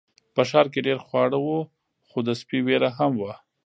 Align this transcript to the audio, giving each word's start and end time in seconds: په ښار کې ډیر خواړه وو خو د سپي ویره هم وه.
په 0.33 0.41
ښار 0.49 0.67
کې 0.73 0.85
ډیر 0.87 0.97
خواړه 1.05 1.37
وو 1.45 1.59
خو 2.07 2.17
د 2.27 2.29
سپي 2.39 2.59
ویره 2.65 2.89
هم 2.97 3.11
وه. 3.21 3.33